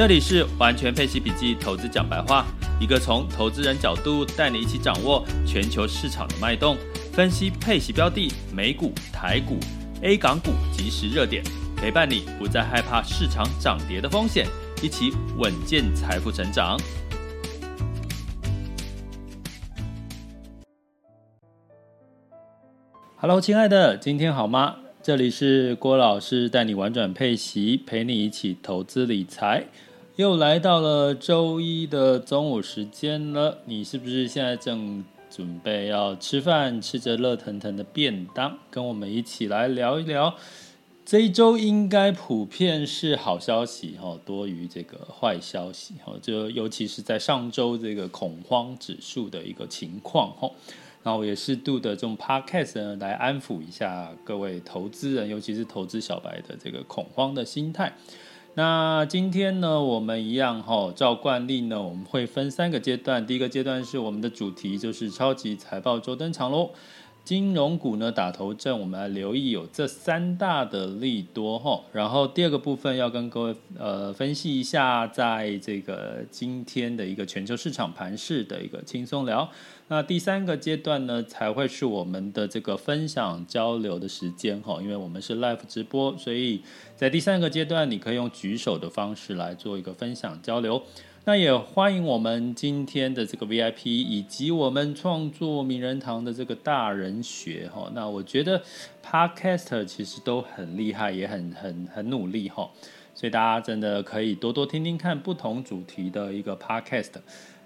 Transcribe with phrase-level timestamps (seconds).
[0.00, 2.46] 这里是完全配息笔记投资讲白话，
[2.80, 6.74] 一个从投资人角度带你一起掌握全球市场的脉动，
[7.12, 9.58] 分析配息标的、美股、台股、
[10.00, 11.44] A 港股即时热点，
[11.76, 14.46] 陪伴你不再害怕市场涨跌的风险，
[14.82, 16.80] 一起稳健财富成长。
[23.16, 24.76] Hello，亲爱的，今天好吗？
[25.02, 29.66] 这里是郭老师带你玩转配息，陪你一起投资理财。
[30.20, 38.58] 又来到了周一的中午时间了，你是不是现在正准备要吃饭，吃着热腾腾的便当？
[38.70, 40.36] 跟我们一起来聊一聊。
[41.06, 46.12] 这一周应该普遍是好消息哈，多于这个坏消息哈。
[46.20, 50.50] 就尤其是在上周这个恐慌指数的一个情况哈。
[51.02, 57.90] 然后我也适度的这种 podcast 呢，来安抚一下各位投资人，尤其是投资小白的这个恐慌的心态。
[58.54, 63.24] 那今天呢，我们一样哈，照惯例呢，我们会分三个阶段。
[63.24, 66.70] 第一个阶段是我们的主题，就是超级财报周登场喽。
[67.30, 71.80] 金融股呢打头阵，我们来留意有这三大的利多哈。
[71.92, 79.48] 然后第二个部分要跟各位呃分析一下，在这个今天的一个全球市场盘势的一个轻松聊。
[79.86, 84.80] 那第三个阶段呢，才会是我们的这个分享交流的时间哈。
[84.82, 86.60] 因为我们是 live 直播，所以
[86.96, 90.82] 在第三个阶段，你可以用举手的方式来做一个分享交流。
[91.30, 97.88] 那也欢迎我们今天的这个 VIP 以及我们创作名人堂的这个大人学哈。
[97.94, 98.60] 那我觉得
[99.00, 102.68] Podcaster 其实都很厉害，也很很很努力哈。
[103.14, 107.12] 所以大家真的可以多多听听看不同主题的一个 Podcast。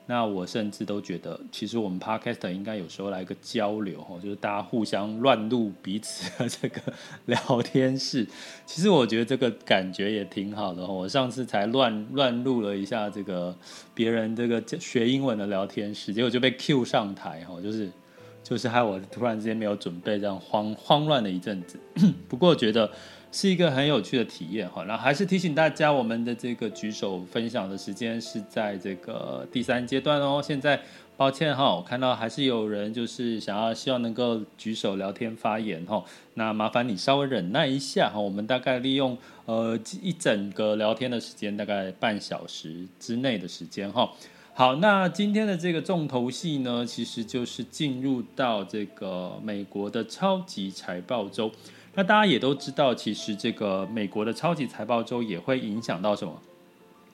[0.06, 6.81] 那我甚至都觉得，其实我们 Podcast 应该有时候来个交流哈，就是大家互相乱录彼此的这个
[7.25, 8.26] 聊天室。
[8.66, 10.87] 其实我觉得这个感觉也挺好的。
[10.87, 13.56] 我上次才乱乱录了一下这个
[13.94, 17.91] 别人这个学英文的聊天室，结果就被 Q 上台哈，就是
[18.43, 21.81] 就是害我突然之间没有准备，这样慌慌乱了一阵子。
[22.28, 22.91] 不过觉得。
[23.34, 30.40] 是一个很有趣的体验哈，那还是提醒大家，我们的这个举手分享的时间是在这个第三阶段哦。
[30.40, 30.80] 现在
[31.16, 44.08] 抱歉哈，我看到还是有人就是想要希望能够举手聊天发言哈，那麻烦你稍微忍耐一下哈，我们大概利用呃一整个聊天的时间，大概半小时之内的时间哈。
[44.52, 51.50] 好，那今天的这个重头戏呢，其实就是进入到这个美国的超级财报周。
[51.97, 56.41] 那大家也都知道，其实这个美国的超级财报周也会影响到什么？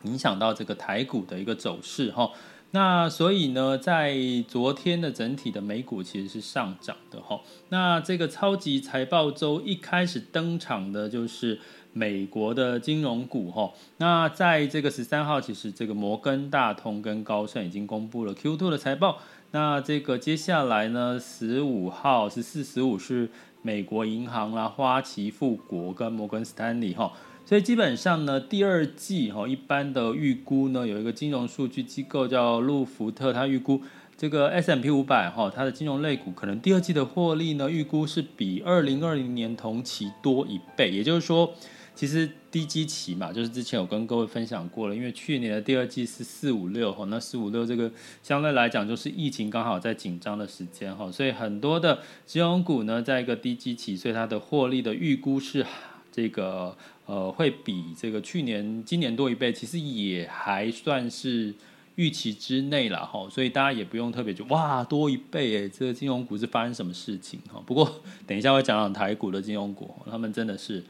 [0.05, 2.31] 影响到这个台股的一个走势哈。
[2.71, 4.17] 那所以呢，在
[4.49, 7.39] 昨天的整体的美股其实是上涨的哈。
[7.69, 11.59] 那这个超级财报周一开始登场的就是
[11.93, 13.71] 美国的金融股哈。
[13.99, 19.19] 那在这个十三号，其实这个摩根大通跟高盛已经公布了 Q2 的财报。
[19.51, 23.29] 那这个接下来呢，十五号、十四、十五是。
[23.63, 27.13] 美国银行啦、花旗、富国跟摩根斯坦利哈，
[27.45, 33.81] 所以基本上呢，第二季哈，一般的预估呢，有一个金融数据机构叫路福特，他预估
[34.17, 41.55] 这个 S M P 五百哈，它的金融类股可能第二季的获利呢，预估是比二零二零年同期多一倍，也就是说。
[41.95, 47.91] 其实低基期嘛，就是之前有跟各位分享过了，因为去年的第二季是四五六哈，那四五六这个
[48.23, 55.67] 相对来讲就是疫情刚好在紧张的时间哈，所以很多的金融股呢，在一个低基期，所以它的获利的预估是
[56.11, 56.75] 这个
[57.05, 61.55] 呃会比这个去年今年多一倍，其实也还算是
[61.97, 67.63] 预期之内了哈，所以大家也不用特别就哇多一倍诶，这个金融股是发生什么事情哈？
[67.67, 70.83] 不过等一下会讲讲台股的金融股，他们真的是。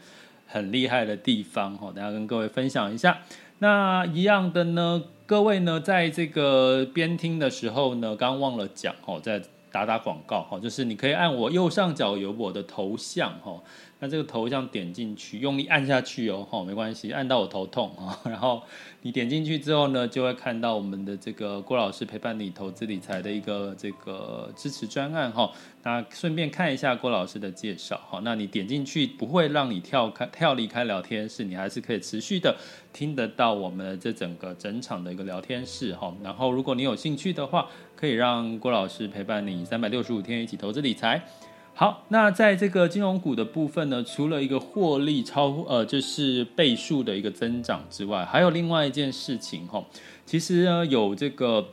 [0.50, 3.19] 很厉害的地方哈，等下跟各位分享一下。
[3.58, 13.62] 那一样的呢，各位呢，在这个边听的时候呢，刚忘了讲哦，再打打广告哈，就是你可以按我右上角有我的头像哈。
[14.02, 18.19] 那这个头像点进去，用力按下去哦，吼，没关系，按到我头痛啊。
[18.25, 18.62] 然后
[19.02, 25.52] 你点进去之后呢，就会看到我们的这个郭老师陪伴你投资理财的一个这个支持专案哈。
[25.82, 28.20] 那顺便看一下郭老师的介绍哈。
[28.25, 32.56] 那你点进去不会让你跳开跳离开聊天室，你还是可以持续的
[32.94, 36.11] 听得到我们的这整个整场的一个聊天室哈。
[36.23, 41.23] 然后如果你有兴趣的话，可以让郭老师陪伴你三百六十五天一起投资理财。
[41.81, 49.82] 好，那在这个金融股的部分呢，除了一个获利超呃就是倍数的一个增长之外，还有另外一件事情哈，
[50.27, 51.67] 其实呢有这个。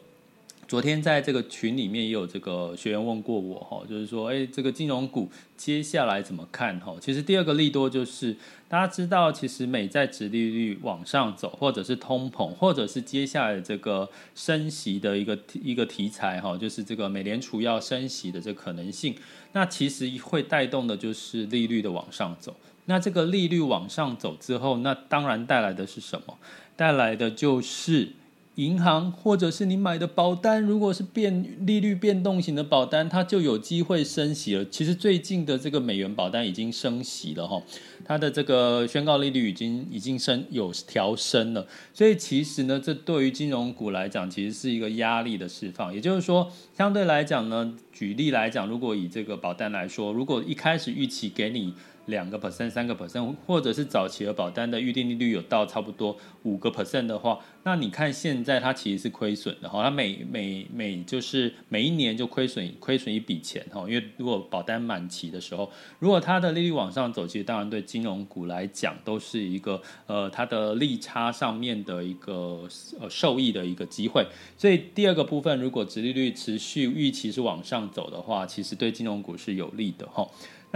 [0.68, 6.94] 昨天在这个群里面也有这个学员问过我哈，就是说，哎，这个金融股接下来怎么看哈？
[7.00, 8.36] 其实第二个利多就是
[8.68, 19.16] 大家知道，其实美债值利率往上走，或者是通膨，或者是接下来这个升息的一个一个题材哈，就是这个美联储要升息的这可能性，
[19.54, 22.54] 那其实会带动的就是利率的往上走。
[22.88, 26.38] 那这个利率往上走之后，那当然带来的是什么？
[26.75, 28.12] 带来的就是。
[28.57, 34.65] 银行或者是你买的保单，如果是变利率变动型的保单，它就有机会升息了。
[34.65, 37.62] 其实最近的这个美元保单已经升息了哈，
[38.04, 41.68] 它的这个宣告利率已经已经升有调升了。
[41.94, 45.94] 所以其实呢，这对于金融股来讲，其实是一个压力的释放。
[45.94, 51.75] 也就是说，相对来讲呢，举例来讲，如果以这个保单来说，如果一开始预期给你。
[52.07, 72.68] 两个 percent、三个 percent，或者是早期的保单的预定利率有到差不多五个 percent 的话，那你看现在它其实是亏损的哈，它每每每就是每一年就亏损亏损一笔钱哈，因为如果保单满期的时候，如果它的利率往上走，其实当然对金融股来讲都是一个呃它的利差上面的一个
[73.00, 74.25] 呃受益的一个机会。
[74.57, 80.25] 所以第二个部分，如果殖利率持续预期是往上走的话，其实对金融股是有利的哈。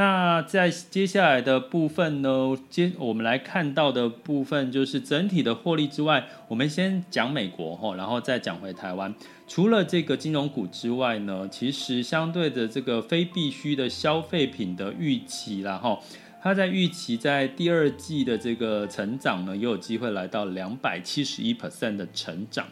[0.01, 9.13] 那在接下来的部分呢，接我们来看到的部分就是整体的获利之外，我们先讲美国哈，然后再讲回台湾。
[9.47, 15.99] 除了这个金融股之外呢，其实相对的这个非必需的消费品的预期啦哈，
[16.41, 22.65] 它在预期在第二季的这个成长呢，也有机会来到两百七十一 percent 的成长。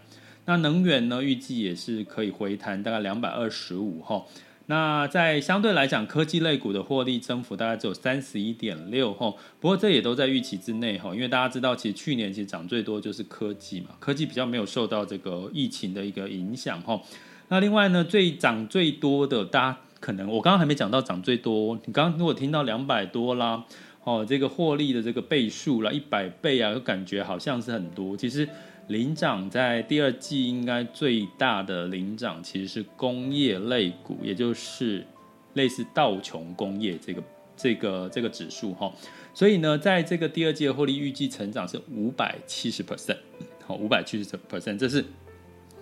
[0.46, 4.26] 那能源呢，预计也是可以回弹大概两百二十五哈。
[4.70, 17.02] 那在相对来讲，科技类股的获利增幅大概只有三十一点六吼，不过这也都在预期之内哈，因为大家知道，其实去年其实涨最多就是科技嘛，科技比较没有受到这个疫情的一个影响哈。
[17.48, 23.66] 那另外呢，最涨最多的，大家可能我刚刚还没讲到涨最多，你刚刚如果听到两百多啦，
[24.04, 28.48] 哦，这个获利的这个倍数啦，一百倍啊，就感觉好像是很多，其实。
[28.90, 35.06] 领涨在第二季应该最大的领涨其实是工业类股，也就是
[35.54, 37.24] 类似道琼工业这个
[37.56, 38.92] 这个这个指数哈。
[39.32, 43.18] 所以呢，在这个第二季的获利预计成长是五百七十 percent，
[43.64, 45.06] 好，五百七十 percent，这是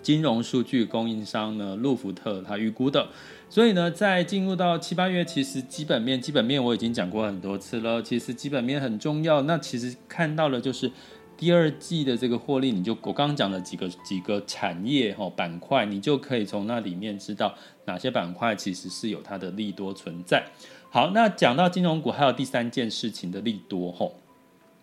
[0.02, 3.08] 金融数据供应商呢路福特他预估的。
[3.48, 9.40] 所以呢，在进入到七八月，其实基本面基本面我已经讲过很多次了，其实基本面很重要。
[9.42, 10.92] 那其实看到了就是。
[11.38, 17.54] 第二季的这个获利，你就我刚刚讲的几个几个产业哈板块，你就可以从那里面知道
[17.84, 20.44] 哪些板块其实是有它的利多存在。
[20.90, 24.10] 好，那讲到金融股，还有第三件事情的利多哈。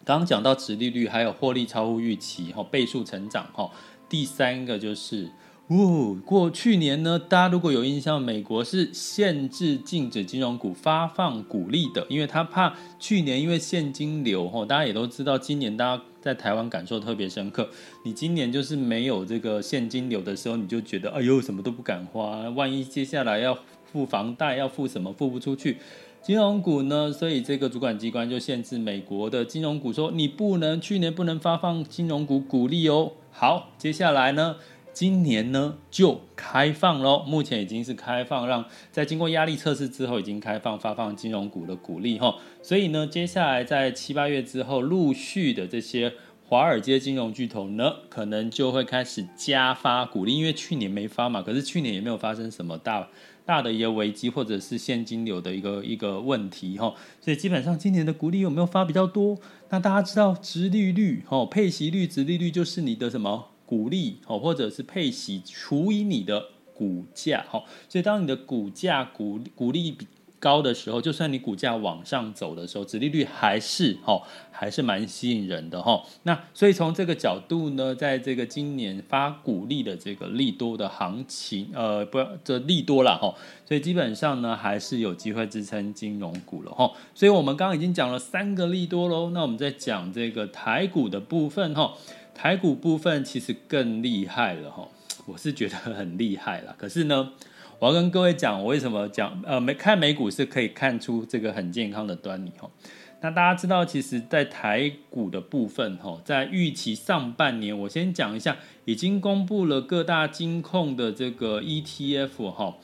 [0.06, 3.69] 刚刚讲到持利率，还有获利超乎预期哈，倍数成长哈。
[4.08, 5.30] 第三个就是。
[5.68, 17.70] 哦，过去年呢，大家如果有印象，美国是限制禁止金融股发放股利的，因为他怕去年因为现金流，吼，大家也都知道，今年大家在台湾感受特别深刻。
[18.03, 23.55] 你今年就是没有这个现金流的时候，你就觉得哎呦，什么都不敢花，万一接下来要
[23.86, 25.77] 付房贷，要付什么付不出去，
[26.24, 33.12] 金融股呢，所以这个主管机关就限制美国的金融股，说你不能去年不能发放金融股股利哦。
[33.29, 34.55] 好，接下来呢？
[34.96, 42.38] 今年呢就开放喽，目前已经是开放，让在经过压力测试之后，已经开放发放金融股的股利哈。
[42.64, 46.14] 所以呢，接下来在七八月之后，陆续的这些
[46.48, 53.10] 华尔街金融巨头呢，可能就会开始加发股利，因为去年没发嘛，可是去年也没有发生什么大
[53.46, 56.94] 大的一个危机或者是现金流的一个一个问题哈。
[57.20, 59.38] 所以基本上今年的股利有没有发比较多？
[59.72, 63.50] 那大家知道，殖利率哈，配息率、殖利率就是你的什么？
[63.65, 67.45] 股利哦，或者是配息除以你的股价，
[67.88, 70.07] 所以当你的股价股股利比
[70.38, 83.34] 高的时候，就算你股价往上走的时候，殖利率还是哈、还是蛮吸引人的哈、那所以从这个角度呢，在这个今年发股利的这个利多的行情，呃，不，这利多了哈、
[83.65, 91.91] 所以基本上呢，还是有机会支撑金融股了哈、所以我们刚刚已经讲了三个利多喽，那我们再讲这个台股的部分哈、
[92.36, 94.88] 台股部分其实更厉害了哈、
[95.25, 97.32] 我是觉得很厉害了，可是呢。
[97.77, 102.72] 我要跟各位讲，我为什么讲呃，没看美股是可以看出这个很健康的端倪哈。
[103.20, 112.77] 那大家知道，其实，在台股的部分哈，在预期上半年，我先讲一下，已经公布了各大金控的这个 ETF 哈。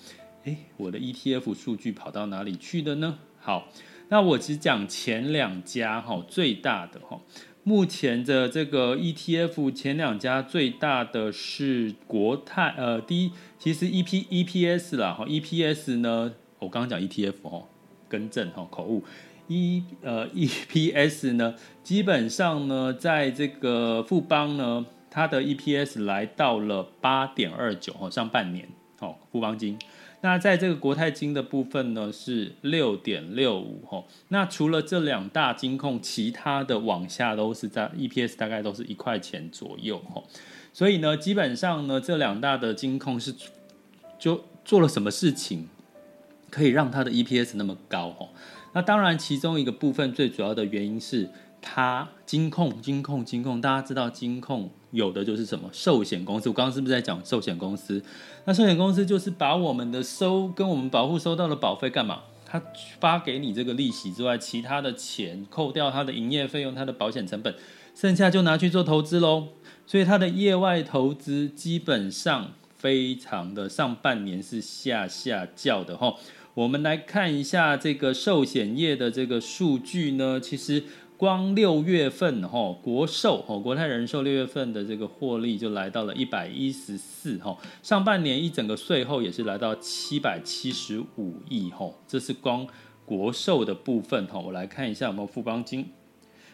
[0.44, 3.18] 诶，我的 ETF 数据跑到哪里去的呢？
[3.40, 3.70] 好，
[4.10, 7.18] 那我只讲前两家哈，最大的哈。
[7.64, 17.68] 目前的这个 ETF 前两家最大的是国泰，呃，第一其实 EP EPS 啦，哈，EPS 呢，我刚刚讲 ETF 哦，
[18.08, 19.04] 更正哈，口误
[19.48, 21.54] ，E 呃 EPS 呢，
[21.84, 28.68] 基本上呢，在这个富邦呢，它的 EPS 来到了八点二九哈，上半年
[29.00, 29.78] 哦，富邦金。
[30.22, 40.24] 那在这个国泰金的部分呢，是六点六五吼，那除了这两大金控，其他的往下都是在 EPS 大概都是一块钱左右吼，
[40.72, 43.34] 所以呢，基本上呢，这两大的金控是
[44.20, 45.68] 就做了什么事情，
[46.50, 48.30] 可以让它的 EPS 那么高吼？
[48.74, 51.30] 那当然，其中一个部分最主要的原因是
[51.62, 54.72] 它金控、金控、金控，大家知道金控。
[54.92, 58.04] 有的就是什么寿险公司，我刚刚是不是在讲寿险公司？
[58.44, 62.24] 那寿险公司就是把我们的收跟我们保户收到的保费干嘛？
[62.46, 62.62] 他
[63.00, 67.56] 发给你这个利息之外，其他的钱扣掉他的营业费用、他的保险成本，
[67.96, 69.48] 剩下就拿去做投资喽。
[69.88, 76.16] 所以他的业外投资基本上非常的上半年是下下叫的哈。
[76.54, 80.84] 我们来看一下这个寿险业的这个数据呢，其实。
[81.22, 92.66] 光六月份哈，国寿哈，国泰人寿六月份的这个获利就来到了一百一十四哈，上半年一整个税后也是来到七百七十五亿哈，这是光
[93.06, 94.40] 国寿的部分哈。
[94.40, 95.92] 我来看一下有没有富邦金，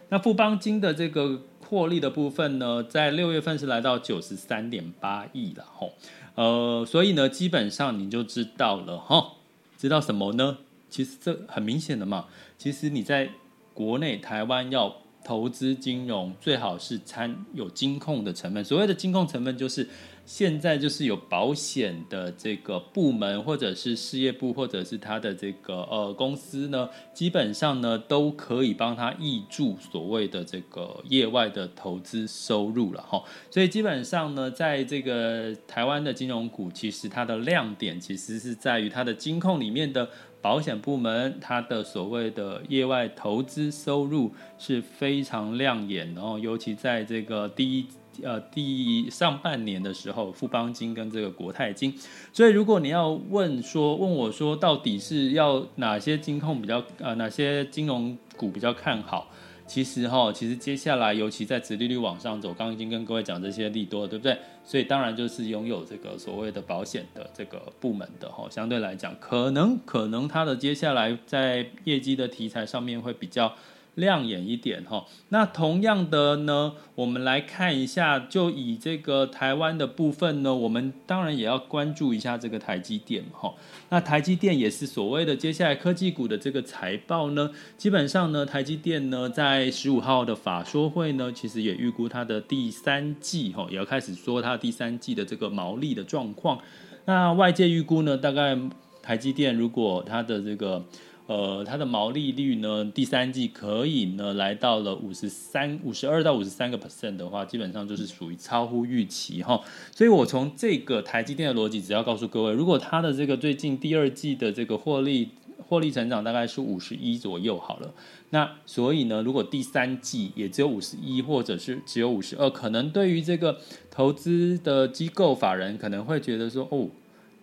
[0.09, 5.87] 那富邦金的这个获利的部分呢，在六月份是来到九十三点八亿了哈，
[6.35, 9.35] 呃，所以呢，基本上你就知道了哈，
[9.77, 10.57] 知道什么呢？
[10.89, 12.25] 其实这很明显的嘛，
[12.57, 13.29] 其实你在。
[13.77, 14.91] 国内台湾要
[15.23, 18.63] 投资金融，最好是参有金控的成分。
[18.63, 19.87] 所谓的金控成分，就是
[20.25, 33.21] 现在就是有保险的这个部门，或者是事业部，或者是他的这个呃公司呢，基本上呢都可以帮他挹注所谓的这个业外的投资收入了哈。
[33.51, 40.09] 所以基本上呢，在这个台湾的金融股，其实它的亮点其实是在于它的金控里面的。
[40.41, 47.87] 保险部门它的所谓的业外投资收入是非常亮眼，然后尤其在这个第一
[48.23, 51.93] 呃第一上半年的时候，富邦金跟这个国泰金，
[52.31, 59.29] 所以如果你要问说问我说到底是要哪些金控比较呃哪些金融股比较看好？
[59.67, 64.37] 其实哈，其实接下来，尤其在殖利率往上走，刚刚已经跟各位讲这些利多，对不对？
[64.63, 73.53] 所以当然就是拥有这个所谓的保险的这个部门的哈，相对来讲，可能可能它的接下来在业绩的题材上面会比较。
[73.97, 83.53] 亮眼一点哈，那同样的呢，我们来看一下，就以这个台湾的部分呢，我们当然也要关注一下这个台积电哈。
[83.89, 96.59] 那台积电也是所谓的接下来科技股的这个财报呢，基本上呢，台积电呢在十五号的法说会呢，其实也预估它的第三季哈，也要开始说它第三季的这个毛利的状况。
[97.05, 98.55] 那外界预估呢，大概
[99.01, 100.85] 台积电如果它的这个
[101.27, 109.59] 呃，它的毛利率呢，第三季可以呢来到了五十三、五十二到五十三个 percent 的话，基本上就是属于超乎预期哈。
[109.93, 115.27] 所以我从这个台积电的逻辑，只要告诉各位，如果它的这个最近第二季的这个获利
[115.67, 117.93] 获利成长大概是五十一左右好了，
[118.29, 123.57] 那所以呢，如果第三季也只有五十一，或者是只有五十二，可能对于这个
[123.91, 126.87] 投资的机构法人可能会觉得说，哦。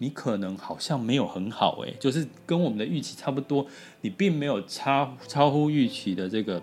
[0.04, 3.66] 你可能好像没有很好诶，就是跟我们的预期差不多，
[4.02, 6.62] 你并没有超超乎预期的这个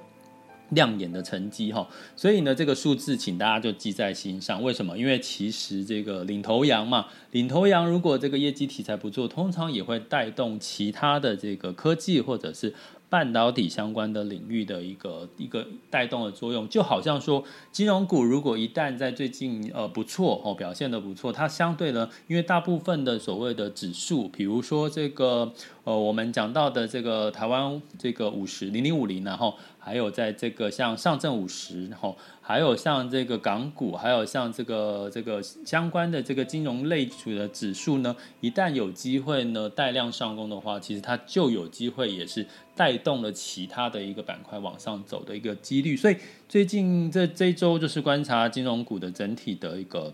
[0.69, 4.61] 亮眼的成绩哈，所以呢，这个数字请大家就记在心上。
[4.61, 4.95] 为什么？
[4.95, 12.71] 因为其实这个领头羊嘛，领头羊如果这个业绩题材不做，通常也会带动其他的这个科技或者是
[13.11, 25.51] 半导体相关的领域的一个一个带动的作用，就好像说金融股如果一旦在最近呃不错哦表现的不错，它相对呢，因为大部分的所谓的指数，比如说这个
[25.83, 32.17] 呃我们讲到的这个台湾这个五十零零五零，然后还有在这个像上证五十，然后
[32.51, 42.45] 还有像这个港股，还有像这个这个相关的这个金融类组的指数呢，一旦有机会呢带量上攻的话，其实它就有机会也是。
[42.73, 46.17] 带动了其他的一个板块往上走的一个几率，所以
[46.49, 50.11] 最近这这一周就是观察金融股的整体的一个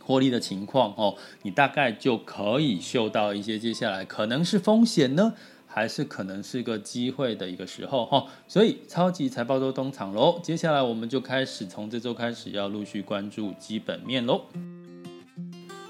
[0.00, 5.34] 获利的情况哦，你大概就可以嗅到一些接下来可能是风险呢，
[5.72, 8.26] 还是可能是个机会的一个时候哈。
[8.46, 14.42] 所以超级财报周登场喽，接下来我们就开始从这周开始要陆续关注基本面喽。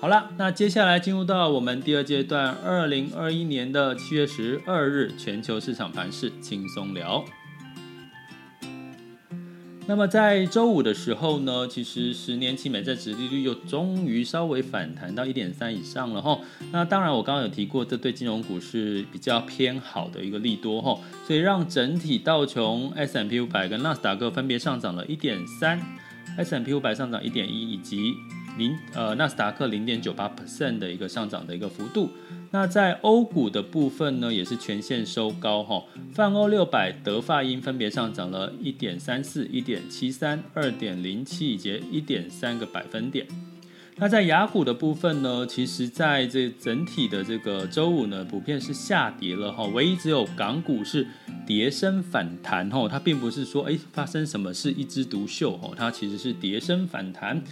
[0.00, 7.24] 好了，那接下来进入到我们第二阶段，二零二一年的七月十二日全球市场盘势轻松聊。
[9.92, 16.40] 那么在周五的时候呢，其实十年期美债值利率又终于稍微反弹到一点三以上了哈。
[16.70, 25.78] 那当然，我刚刚有提过，这对金融股是比较偏好的一个利多哈，所以让整体道琼、s m p 五百跟纳斯达克分别上涨了一点三
[26.38, 28.14] ，s m p 五百上涨一点一，以及
[28.58, 32.10] 零呃，纳斯达克零点九八 percent 的一个上涨的一个幅度。
[32.50, 35.82] 那在欧股的部分呢，也是全线收高哈。
[36.12, 43.26] 泛欧六百德法英分别上涨了一点三四、一点七三、二点零七以及一点三个百分点。
[43.96, 49.64] 那在雅股的部分呢，其实在这整体的这个周五呢，普遍是下跌了哈。
[49.64, 51.06] 唯一只有港股是
[51.46, 57.42] 跌升反弹哈，它并不是说诶发生什么事一枝独秀哈，它其实是跌升反弹。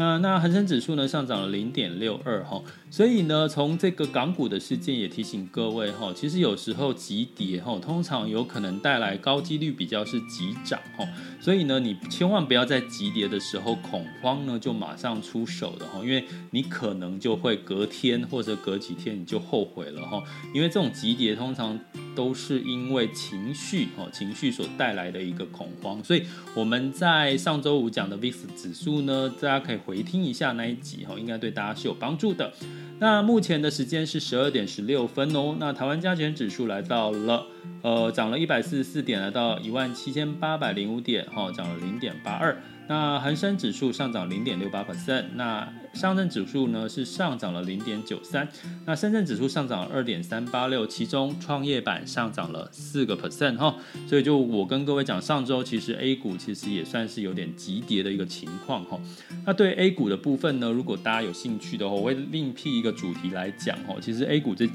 [0.00, 11.06] 那那恒生指数呢，上涨了零点六二哈，所以呢，从这个港股的事件也提醒各位哈，其实有时候急跌哈，通常有可能带来高几率比较是急涨哈，
[11.38, 20.22] 所以呢，你千万不要在急跌的时候恐慌呢，就马上出手的哈，因为你可能就会隔天或者隔几天你就后悔了哈，
[20.54, 21.78] 因为这种急跌通常
[22.14, 26.22] 都是因为情绪哈，情绪所带来的一个恐慌，所以
[26.54, 29.80] 我们在上周五讲的 VIX 指数呢，大家可以。
[29.86, 32.52] 回听一下那一集哈，应该对大家是有帮助的。
[32.98, 35.56] 那目前的时间是十二点十六分哦。
[35.58, 37.46] 那台湾加权指数来到了，
[37.82, 42.54] 呃，涨了一百四十四点，来到一万七千八百零五点，哈，涨了零点八二。
[42.90, 48.48] 那恒生指数上涨零点六八 percent，那上证指数呢是上涨了零点九三，
[48.84, 53.76] 那深圳指数上涨了二点三八六，其中创业板上涨了四个 percent 哈，
[54.08, 59.00] 所以就我跟各位讲，上周其实 A 股其实也算是有点急跌的一个情况哈。
[59.46, 63.94] 那对 A 股的部分呢，如果大家有兴趣的话，我会另辟一个主题来讲哈。
[64.00, 64.68] 其实 A 股这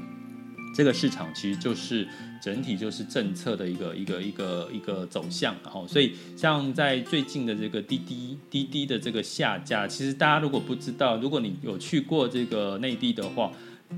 [0.76, 2.06] 这个市场其实就是。
[2.38, 13.50] 整体就是政策的一个一个一个一个走向，然后所以像在最近的这个滴滴滴滴的这个下架，其实大家如果不知道，如果你有去过这个内地的话，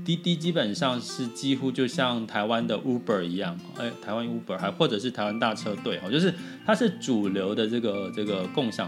[0.03, 6.33] 滴滴基本上是几乎就像台湾的 Uber 一样，哎，台湾 Uber 还或者是台湾大车队哈，就是
[6.69, 8.87] 它是主流的这个这个共享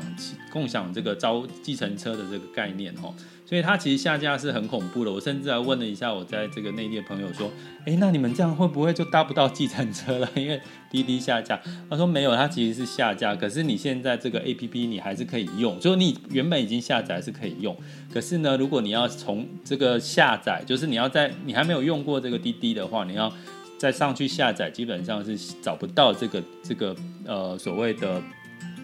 [0.51, 3.11] 共享这个招计程车的这个概念哦。
[3.43, 7.51] 所以它其实下架是很恐怖的，我甚至还问了一下我在这个内地的朋友说，
[7.85, 10.29] 诶，那你们这样会不会就搭不到计程车了？
[10.37, 11.59] 因为滴滴下架。
[11.89, 17.75] 他说没有，它其实是下架，可是你现在这个 APP 你还是可以用，就是你原本已经下载是可以用，
[18.13, 23.33] 可是呢，如果你要从这个下载，就是你要在你还没有用过这个滴滴的话，你要
[23.81, 28.21] 再上去下载，基本上是找不到这个这个呃所谓的。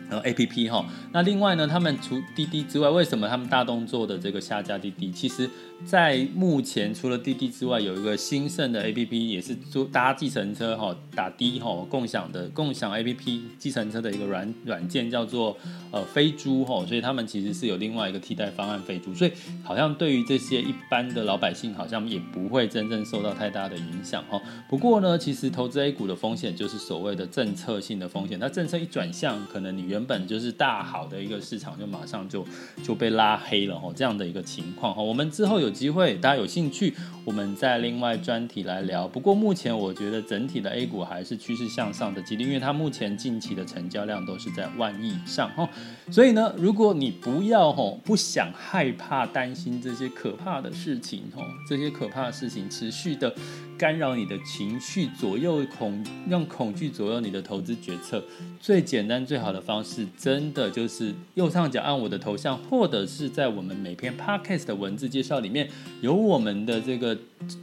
[0.09, 5.11] 呃，A P P 哈，那另外呢，他们除滴滴之外，为什么他们大动作的这个下架滴滴？
[5.11, 5.49] 其实。
[5.85, 15.55] 在目前，除了滴滴之外，有一个兴盛的 APP，也是坐搭计程车哈，打的哈，共享的共享 APP 计程车的一个软软件，叫做
[15.91, 19.31] 呃飞猪哈，所以他们其实是有另外一个替代方案飞猪，所以
[19.63, 24.41] 好像对于这些一般的老百姓，好像也不会真正受到太大的影响哈。
[24.67, 32.45] 不过呢，其实投资 A 股的风险就是所谓的政策性的风险，那政策一转向，可能你原原本就是大好的一个市场，就马上就
[32.83, 35.01] 就被拉黑了哈，这样的一个情况哈。
[35.01, 35.71] 我们之后有。
[35.77, 36.91] 机会，大家有兴趣，
[37.23, 39.07] 我们再另外专题来聊。
[39.07, 45.69] 不过目前我觉得整体的 A 股还是趋势向上的几率，因为它目前近期的成交量都是在万亿以上哈。
[46.09, 53.31] 所以呢，如果你不要吼，不想害怕担心这些可怕的事情吼，这些可怕的事情持续的
[53.77, 58.23] 干扰你的情绪，左右恐让恐惧左右你的投资决策，
[58.59, 65.69] 最简单最好的方式，真的就是右上角按我的头像，或者是在我们每篇 Podcast 的文字介绍里面。
[66.01, 67.17] 有我们的这个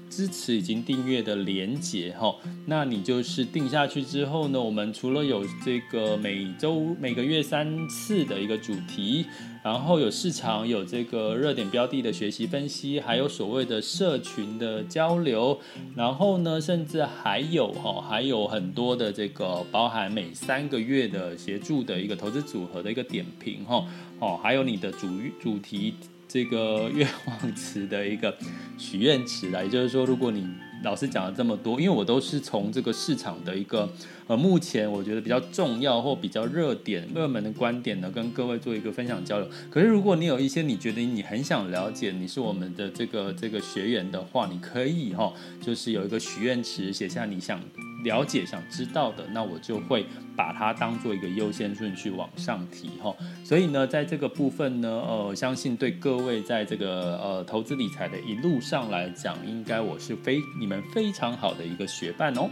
[0.09, 2.35] 支持已经订阅的连结哈，
[2.66, 9.27] 那你就是订下去之后呢，我们除了有这个每周每个月三次的一个主题，
[9.64, 15.59] 然后有市场有这个热点标的的学习分析，还有所谓的社群的交流，
[15.96, 23.87] 然后呢，甚至还有哈，还有很多的这个包含每三个月的协助的一个投资组合的一个点评哈，
[24.20, 25.09] 哦，还有你的主
[25.40, 25.94] 主题。
[26.27, 28.35] 这个愿望池的一个
[28.77, 30.44] 许愿池来，也就是说，如果你
[30.85, 33.88] 老师讲了这么多，因为我都是从这个市场的一个
[34.27, 39.49] 呃，目前我觉得比较重要或比较热点、热门的观点呢，跟各位做一个分享交流。
[39.70, 47.59] 可是，如果你有一些你觉得你很想了解，你是我们的这个这个学员的话，你可以哈，就是有一个许愿池，写下你想
[48.05, 53.12] 了解、想知道的，那我就会把它当做一个优先顺序往上提哈。
[53.43, 62.49] 所以呢，在这个部分呢，呃，相信对各位在这个呃投资理财的一路上来讲，应该我是非你们非常好的一个学伴哦。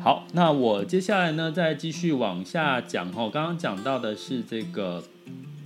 [0.00, 3.30] 好，那我接下来呢，再继续往下讲哈。
[3.32, 5.02] 刚刚讲到的是这个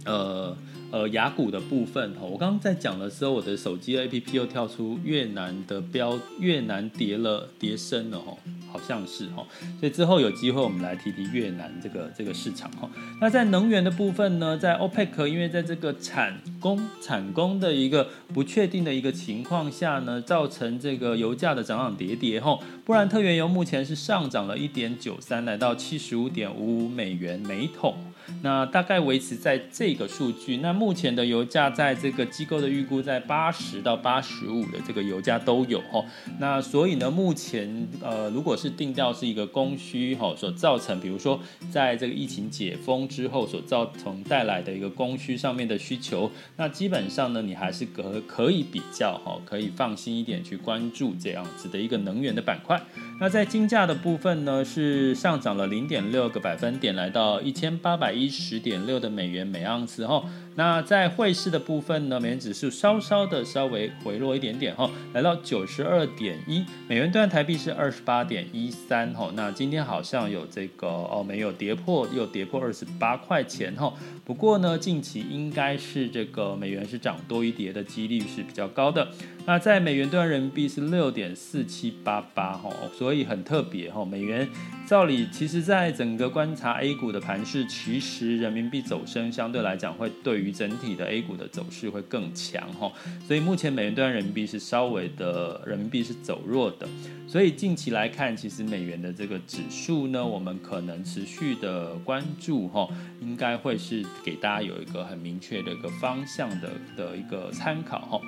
[0.04, 0.56] 呃
[0.92, 2.20] 呃雅股的部分哈。
[2.22, 8.36] 我刚刚在讲的时候，我的手机 APP 又跳出越南的标，越南跌了跌深了哈。
[8.72, 9.44] 好像是哈，
[9.78, 12.88] 所以之后有机会我们来提提越南这个这个市场哈。
[13.20, 22.58] 那在能源的部分呢，在 OPEC 因为在这个产供产供的一个不确定的一个情况下呢，造成这个油价的涨涨跌跌哈。
[22.84, 27.96] 布兰特原油目前是上涨了一点九三，来到七十五点五五美元每桶。
[28.42, 30.58] 那大概维持在这个数据。
[30.58, 36.04] 那目前的油价在这个机构的预估在八十到八十五的这个油价都有哈。
[36.38, 41.40] 那所以呢，目前呃，如果是定调是一个供需哈所造成，比如说
[41.70, 52.80] 在这个疫情解封之后所造成带来的一个供需上面的需求，那基本上呢，你还是可可以比较哈，可以放心一点去关注这样子的一个能源的板块。
[53.20, 60.24] 那在金价的部分呢，是上涨了零点六个百分点，来到一千八百一十点六的美元每盎司后。
[60.56, 69.30] 那在汇市的部分呢，美元指数稍稍的稍微回落一点点哈，来到九十二点一美元兑台币是二十八点一三哈。
[69.34, 73.94] 那今天好像有这个哦，没有跌破，又跌破二十八块钱哈。
[74.24, 79.08] 不过呢，近期应该是这个美元是涨多于跌的几率是比较高的。
[79.46, 84.04] 那在美元兑人民币是六点四七八八哈，所以很特别哈。
[84.04, 84.46] 美元
[84.86, 92.90] 照理其实在整个观察 A 股的盘势，其实人民币走升相对来讲会对于整体的 A 股的走势会更强哈。
[93.26, 96.88] 所以目前美元兑人民币是稍微的人民币是走弱的，
[97.28, 102.88] 所以近期来看，其实美元的这个指数呢，我们可能持续的关注哈，
[103.20, 108.20] 应该会是给大家有一个很明确的一个方向的的一个参考哈。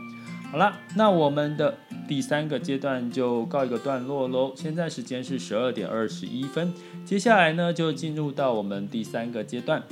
[0.50, 1.74] 好了，那我们的
[2.06, 4.52] 第三个阶段就告一个段落喽。
[4.54, 6.70] 现在时间是十二点二十一分，
[7.06, 9.82] 接下来呢就进入到我们第三个阶段。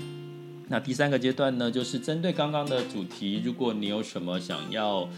[0.72, 5.09] 那第三个阶段呢，就是针对刚刚的主题，如果你有什么想要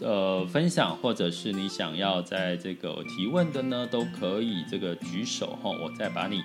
[0.00, 6.42] 呃分享，或者是你想要在这个提问的呢，都可以这个举手哈，我再把你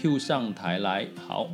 [0.00, 1.06] Q 上台来。
[1.26, 1.50] 好。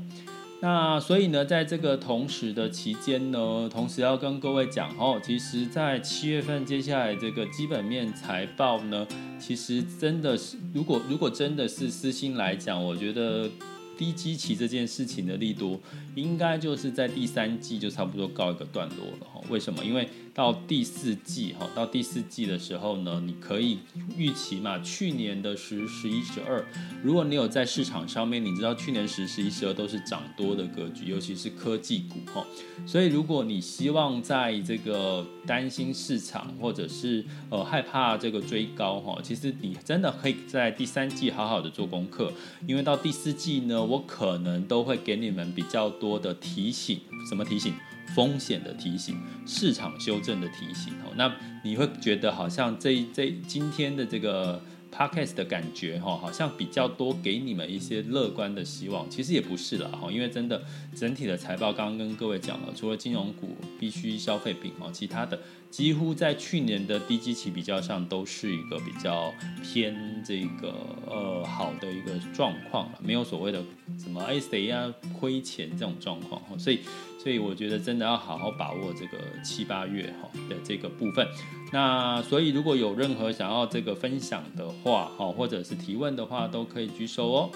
[0.60, 9.04] 那所以呢，在这个同时的期间呢，同时要跟各位讲哦，其实，在七月份接下来这个基本面财报呢，
[9.40, 13.50] 其实真的是，如果如果真的是私心来讲，我觉得。
[13.96, 15.80] 低基期这件事情的力度，
[16.14, 19.40] 应该就是在第三季就差不多告一个段落了哈。
[19.48, 19.84] 为什么？
[19.84, 23.78] 因为到第四季哈，到第四季的时候呢，你可以
[24.16, 26.64] 预期嘛，去年的十、十一、十二，
[27.02, 32.44] 如果你有在市场上面，你知道去年十、十一、十二都是涨多的格局，尤其是科技股哈。
[32.84, 42.32] 所以如果你希望在这个担心市场或者是呃害怕这个追高哈，其实你真的可以在第三季好好的做功课，
[42.66, 43.84] 因为到第四季呢。
[43.84, 47.72] 我可能都会给你们比较多多的提醒，什么提醒？
[48.14, 50.92] 风险的提醒，市场修正的提醒。
[51.02, 54.60] 哦，那你会觉得好像这这今天的这个。
[54.94, 60.62] Podcast 的感觉哈，好像比较多给你们一些乐观的希望，其实也不是了哈，因为真的
[60.94, 70.72] 整体的财报刚刚跟各位讲了，除了金融股、必须消费品哦，其他的几乎在去年的低基期比较上都是一个比较偏这个
[71.06, 73.60] 呃好的一个状况，没有所谓的
[73.98, 76.78] 什么哎谁呀亏钱这种状况哈，所以。
[77.24, 81.26] 所以我觉得真的要好好把握这个七八月哈的这个部分。
[81.72, 87.50] 那所以如果有任何想要这个分享的话哈，或者是提问的话，都可以举手哦。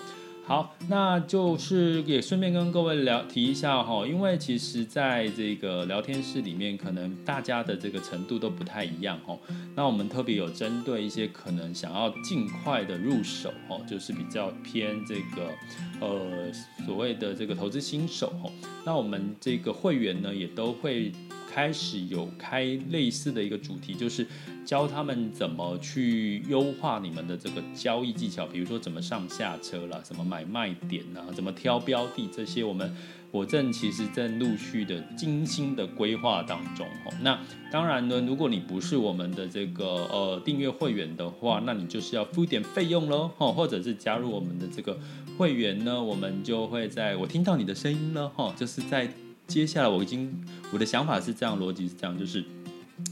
[0.48, 9.38] 好，那就是也顺便跟各位聊提一下哈，因为其实在这个聊天室里面，可能大家的这个程度都不太一样哈。
[9.74, 15.52] 那我们特别有针对一些可能想要尽快的入手哈，就是比较偏这个
[16.00, 16.50] 呃
[16.86, 18.50] 所谓的这个投资新手哈。
[18.86, 21.12] 那我们这个会员呢，也都会。
[21.58, 24.24] 开始有开类似的一个主题，就是
[24.64, 32.96] 教他们怎么去优化你们的这个交易技巧，比如说怎么上下车啦，怎么买卖点啊，怎么挑标的这些，我们
[33.32, 36.86] 我正其实正陆续的精心的规划当中。
[37.22, 37.36] 那
[37.72, 44.96] 当然呢，如果你不是我们的这个呃订阅会员的话，那你就是要付一点费用喽，或者是加入我们的这个
[45.36, 49.12] 会员呢，我们就会在我听到你的声音了哈，就是在。
[49.48, 50.30] 接下来我已经
[50.70, 52.44] 我的想法是这样，逻辑是这样，就是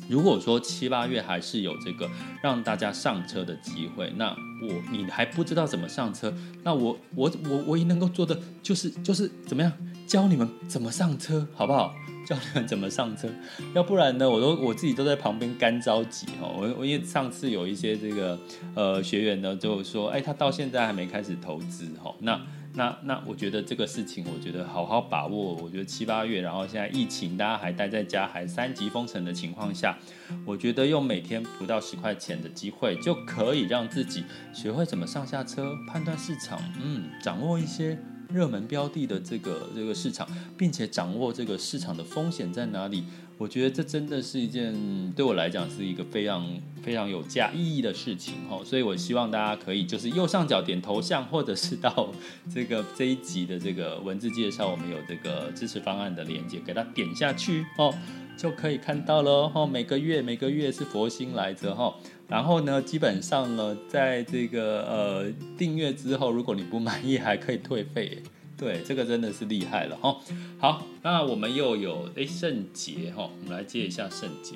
[0.07, 2.09] 如果说七八月还是有这个
[2.43, 4.29] 让大家上车的机会，那
[4.61, 9.73] 我你还不知道怎么上车，那我我我唯一能够做的 就是就是怎么样
[10.07, 11.95] 教你们怎么上车，好不好？
[12.27, 13.29] 教你们怎么上车，
[13.75, 16.53] 要不然呢，我都我自己都在旁边干着急哦。
[16.55, 18.39] 我我因为上次有一些这个
[18.75, 22.39] 呃学员呢就说，哎，他到现在还没开始投资哈，那。
[22.77, 25.55] 那那我觉得这个事情，我觉得好好把握。
[25.55, 29.97] 我觉得七八月，然后现在疫情，大家还待在家，还三级封城的情况下，
[30.45, 43.05] 我觉得用每天不到十块钱的机会，就可以让自己学会怎么上下车、判断市场，嗯，掌握一些热门标的的这个这个市场，并且掌握这个市场的风险在哪里。
[43.39, 44.75] 我觉得这真的是一件
[45.13, 46.49] 对我来讲是一个非常
[46.83, 52.11] 非常有价意义的事情哈，所以我希望大家可以就是右上角点头像，或者是到
[52.55, 57.95] 这个这一集的这个文字介绍，我们有这个支持方案的链接，给它点下去哦，
[58.39, 59.67] 就可以看到了哈。
[59.67, 61.95] 每个月每个月是佛心来着哈，
[62.29, 68.23] 然后呢，基本上呢，在这个呃订阅之后，如果你不满意，还可以退费。
[68.59, 70.19] 对，这个真的是厉害了哈。
[70.59, 74.55] 好，那我们又有哎圣杰哈，我们来接一下圣杰。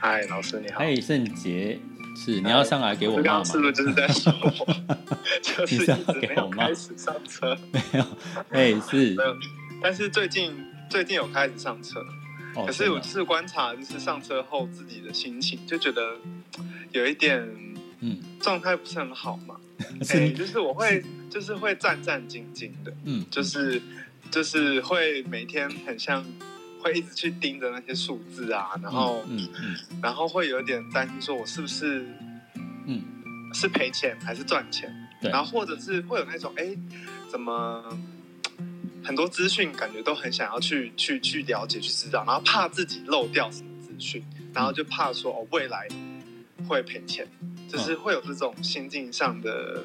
[0.00, 0.80] 嗨，老师你好。
[0.80, 1.78] 哎，圣杰，
[2.16, 3.44] 是你要上来给我骂吗？
[3.44, 4.76] 是不是就是在说 我？
[5.40, 7.56] 就是一直没有开始上车。
[7.72, 8.04] 没有，
[8.50, 9.14] 哎是。
[9.14, 9.36] 没有，
[9.80, 10.52] 但是最近
[10.90, 12.00] 最近有开始上车。
[12.56, 12.66] 哦。
[12.66, 16.16] 可是我就是观察，就是上车后自己的心情，就觉得
[16.90, 17.48] 有一点
[18.00, 18.18] 嗯。
[18.40, 19.56] 状态不是很好嘛。
[20.08, 23.80] 哎、欸，就是我会，就是会战战兢兢的，嗯，就是，
[24.30, 26.24] 就是会每天很像，
[26.82, 32.06] 会一直去盯着那些数字啊，然后，嗯嗯，然后会有点担心，说我是不是，
[32.86, 33.02] 嗯，
[33.52, 34.90] 是赔钱还是赚钱？
[35.20, 36.78] 对，然后或者是会有那种，哎、欸，
[37.28, 37.84] 怎么
[39.04, 45.86] 很多资讯感觉都很想要去去去了解去知道，然后怕自己漏掉什么资讯，然后就怕说哦未来
[46.66, 47.28] 会赔钱。
[47.68, 49.82] 就是会有这种心境上的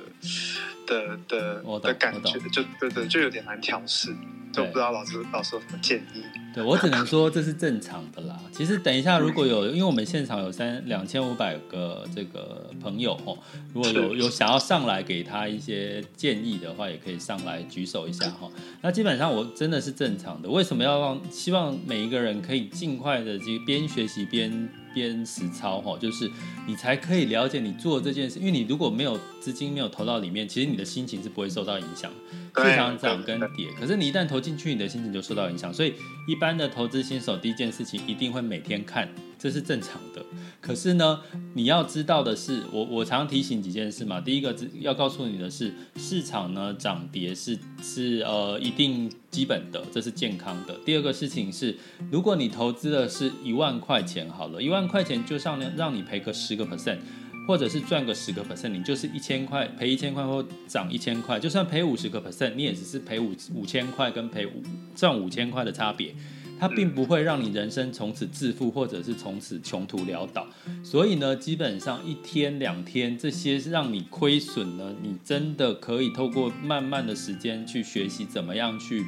[0.85, 4.15] 的的的感觉，就对对，就有点难调适，
[4.51, 6.23] 就不知道老师老师有什么建议。
[6.53, 8.37] 对，我只能说这是正常的啦。
[8.51, 13.37] 其实等一下如果有，因为我们现场有三两千五百个这个朋友哦，
[13.73, 18.49] 如果有有想要上来给他一些建议的话，也可以上来举手一下哈。
[18.81, 20.49] 那基本上我真的是正常的。
[20.49, 24.69] 为什么要让希望每一个人可以尽快的去边学习边。
[24.93, 26.29] 边实操哈，就是
[26.67, 32.11] 你才可以了解你做这件事，因为你如果没有资金没有投到里面，其实你的心情是不会受到影响。
[32.57, 35.71] 市场涨跟跌，可是你一旦投进去，你的心情就受到影响。
[35.73, 35.93] 所以
[36.27, 40.25] 一般的投资新手第一件事情一定会每天看，这是正常的。
[40.59, 41.21] 可是呢，
[41.53, 44.19] 你要知道的是，我我常提醒几件事嘛。
[44.19, 50.75] 第一个要告诉你的是，市场呢涨跌是是呃一定基本的，这是健康的。
[50.85, 51.77] 第二个事情是，
[52.11, 56.99] 如果你投资的是一万块钱好了，一万块钱就上让你赔个十个 percent，
[57.51, 64.63] 或者是赚个十个 percent，你就是一千块赔一千块或涨一千块，就算赔五十个 percent，你也只是赔五五千块跟赔五
[64.95, 66.15] 赚五千块的差别。
[66.57, 70.47] 它并不会让你人生从此致富，或者是从此穷途潦倒。
[70.81, 79.03] 所以呢，基本上一天两天这些让你亏损呢，你真的可以透过慢慢的时间去学习怎么样去。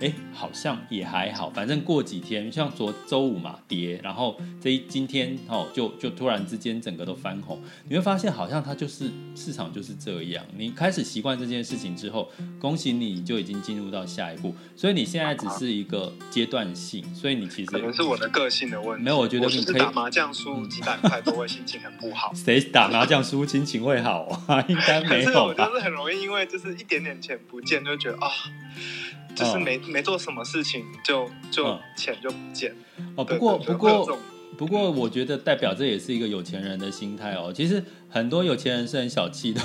[0.00, 10.42] 哎，好像也还好，反正过几天，像昨周五嘛跌，然后这一今天哦，就就突然之间整个都翻红，你会发现好像它就是市场就是这样。
[10.56, 14.54] 你开始习惯这件事情之后，恭喜你就已经进入到下一步。
[14.74, 19.04] 所以你现在只是一个阶段性，所以你其实可能是我的个性的问题。
[19.04, 22.32] 没有，我觉得你可以打麻将输几百块都会心情很不好。
[22.34, 24.64] 谁打麻将输心情会好啊？
[24.66, 25.26] 应该没有吧？
[25.26, 28.26] 可是我就是很容易因为就是一点点钱不见就觉得啊。
[28.26, 28.30] 哦
[29.32, 32.74] 就是没、哦、没做什么事情就就钱就不见
[33.16, 33.24] 哦。
[33.24, 34.18] 不过不过
[34.58, 37.52] 不过我觉得代表这也是一个有钱人的心态哦。
[37.54, 39.60] 其实很多有钱人是很小气的，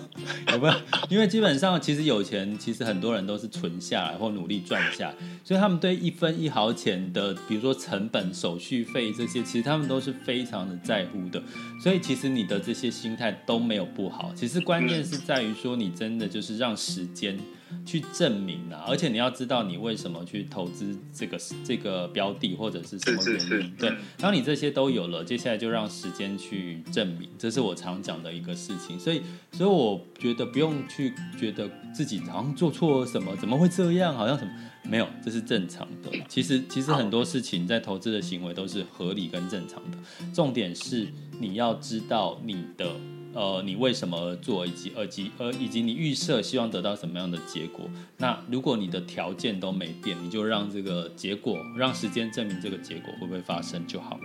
[0.50, 0.74] 有没有？
[1.08, 5.14] 因为基本上其实有钱，其实很多人都是存下来或努力赚下，
[5.44, 11.40] 所以他们对一分一毫钱的，比如说成本、手续费这些，其实他们都是非常的在乎的。
[11.80, 17.38] 所以其实你的这些心态都没有不好，其实关键是在于说你真的就是让时间。
[17.84, 23.40] 去证明啊，而且你要知道你为什么去投资这个这个标的或者是什么原因。
[23.40, 28.98] 是是是对，当你这些都有了，接下来就让时间去证明，这是我常讲的一个事情。
[28.98, 34.14] 所以，所以我觉得不用去觉得自己好像做错了什么，怎么会这样？
[34.14, 34.50] 好像什么
[34.82, 36.10] 没有，这是正常的。
[36.28, 39.98] 其实，其实很多事情在投资的行为都是合理跟正常的。
[40.34, 42.90] 重点是你要知道你的。
[43.32, 47.88] 呃，你为什么而做，以及，以及，呃，以及你预设希望得到什么样的结果？
[48.18, 54.22] 那如果你的条件都没变，你就让这个结果，让时间证明这个结果会不会发生就好了。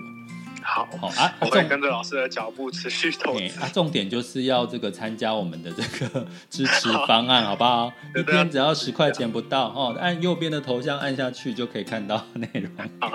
[0.65, 3.59] 好，好啊，我会跟着老师的脚步持续投资。
[3.59, 7.93] 啊，重点就是要这个参加我们的这个支持方案，好，好不好？
[8.15, 12.71] 一天只要十块钱不到哦，按右边的头像按下去就可以看到内容。
[12.99, 13.11] 好，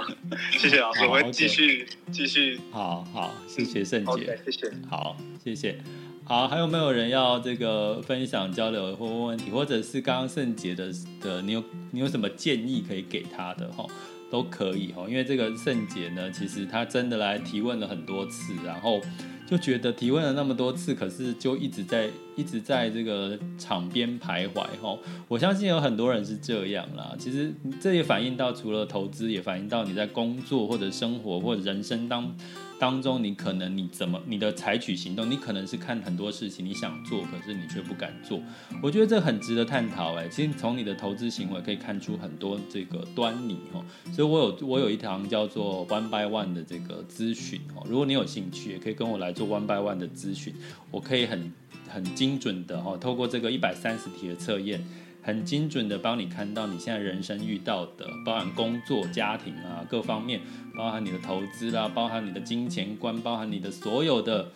[0.53, 2.61] 谢谢老师，我会继续继续。
[2.71, 4.73] 好好，谢谢圣杰，谢谢。
[4.89, 5.83] 好，谢谢。
[6.25, 13.85] 好，还有没有人要这个分享交流或问问题，或者是刚刚圣杰的的，你有你有什么建议可以给他的哈？
[14.31, 19.01] 都可以哈，因为这个圣杰呢，其实他真的来提问了很多次，然后
[19.47, 24.97] 就觉得提问了那么多次，可是就一直在一直在这个场边徘徊哈。
[25.27, 32.35] 我相信有很多人是这样啦，其实这也反映到除了投资，也反映到你在工作或者生活或者人生当。
[32.81, 38.41] 当中，你可能你怎么你的采取行动，你可能是看很多事情你想做，可是你却不敢做。
[38.83, 40.15] 我觉得这很值得探讨。
[40.15, 43.85] 哎，其实从你的投资行为可以看出很多这个端倪哦。
[44.11, 50.55] 所以我有我有一堂叫做 One by One 的这个咨询哦，如果你有兴趣，也可以跟我来做 One by One 的咨询。
[50.91, 51.53] 我可以很
[51.87, 54.83] 很精准的哦，透过这个一百三十题的测验。
[55.31, 60.41] 很精准的帮你看到你现在人生遇到的，包含工作、家庭啊各方面，
[60.77, 64.51] 包含你的投资啦，包含你的金钱观，包含你的所有的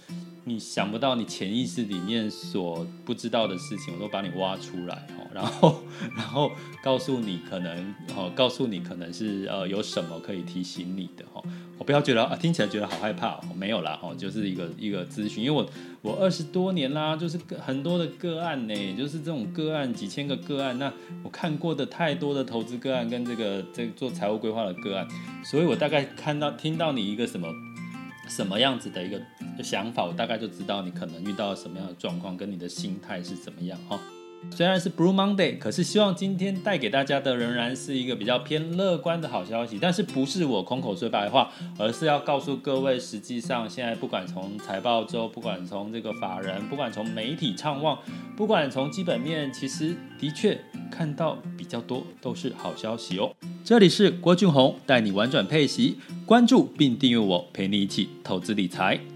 [0.47, 5.83] 你想不到、你潜意识里面所不知道的事情，我都把你挖出来哦， 然后
[6.15, 6.51] 然后
[6.83, 11.43] 告诉你可能哦，告诉你可能是呃有什么可以提醒你的哦。
[11.77, 15.69] 我不要觉得啊，听起来觉得好害怕哦，没有啦哦，就是一个一个咨询，因为我
[16.03, 25.09] 我二十多年啦，就是很多的个案呢，就是这种个案几千个个案，那我看过的太多的投资个案跟这个这做财务规划的个案，
[25.43, 27.49] 所以我大概看到听到你一个什么
[28.29, 29.21] 什么样子的一个
[29.63, 34.01] 想法，我大概就知道你可能遇到什么样的状况，跟你的心态是怎么样哈。
[34.51, 39.79] 虽然是 Blue Monday，可是希望今天带给大家的仍然是一个比较偏乐观的好消息。
[39.81, 47.99] 但是不是我空口说白话，而是要告诉各位，实际上现在不管从财报周，不管从这个法人，不管从媒体畅望，
[48.37, 50.57] 不管从基本面，其实的确
[50.89, 53.35] 看到比较多都是好消息哦。
[53.65, 59.14] 这里是郭俊宏带你玩转配息，关注并订阅我，陪你一起投资理财。